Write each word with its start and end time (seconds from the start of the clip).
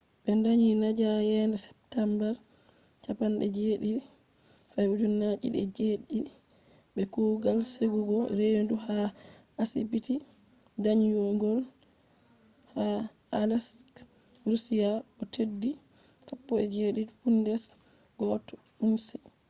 ɓe 0.23 0.31
danyi 0.43 0.69
nadia 0.81 1.13
yende 1.31 1.57
september 1.67 2.31
17 3.05 3.97
2007 4.77 6.21
be 6.93 7.01
kugal 7.13 7.59
sekugo 7.73 8.17
reedu 8.37 8.75
ha 8.85 8.97
asibiti 9.61 10.13
danyungol 10.83 11.59
ha 12.73 12.85
aleisk 13.39 13.91
russia 14.49 14.89
o’ 15.21 15.23
teddi 15.33 15.69
17 16.27 17.11
pounds 17.23 17.51
1 18.19 18.39
ounce 18.85 19.15